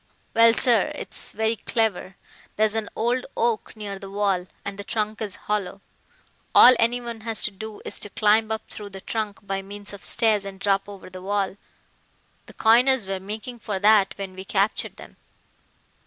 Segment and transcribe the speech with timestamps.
[0.33, 2.15] "Well, sir, it's very clever.
[2.55, 5.79] There's an old oak near the wall, and the trunk is hollow.
[6.55, 10.03] All anyone has to do is to climb up through the trunk by means of
[10.03, 11.55] stairs and drop over the wall.
[12.47, 15.17] The coiners were making for that when we captured them."